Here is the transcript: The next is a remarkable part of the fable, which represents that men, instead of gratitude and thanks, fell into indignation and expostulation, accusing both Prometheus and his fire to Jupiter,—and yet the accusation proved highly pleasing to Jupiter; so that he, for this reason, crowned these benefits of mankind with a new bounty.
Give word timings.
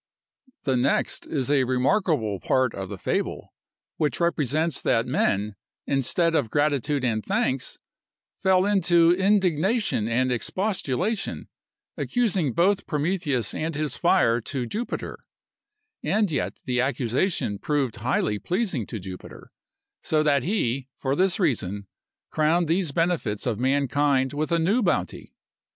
The 0.63 0.75
next 0.75 1.27
is 1.27 1.51
a 1.51 1.63
remarkable 1.63 2.39
part 2.39 2.73
of 2.73 2.89
the 2.89 2.97
fable, 2.97 3.53
which 3.97 4.19
represents 4.19 4.81
that 4.81 5.05
men, 5.05 5.53
instead 5.85 6.33
of 6.33 6.49
gratitude 6.49 7.03
and 7.03 7.23
thanks, 7.23 7.77
fell 8.41 8.65
into 8.65 9.11
indignation 9.11 10.07
and 10.07 10.31
expostulation, 10.31 11.49
accusing 11.97 12.51
both 12.51 12.87
Prometheus 12.87 13.53
and 13.53 13.75
his 13.75 13.95
fire 13.95 14.41
to 14.41 14.65
Jupiter,—and 14.65 16.31
yet 16.31 16.61
the 16.65 16.81
accusation 16.81 17.59
proved 17.59 17.97
highly 17.97 18.39
pleasing 18.39 18.87
to 18.87 18.97
Jupiter; 18.99 19.51
so 20.01 20.23
that 20.23 20.41
he, 20.41 20.87
for 20.97 21.15
this 21.15 21.39
reason, 21.39 21.85
crowned 22.31 22.67
these 22.67 22.91
benefits 22.91 23.45
of 23.45 23.59
mankind 23.59 24.33
with 24.33 24.51
a 24.51 24.57
new 24.57 24.81
bounty. 24.81 25.35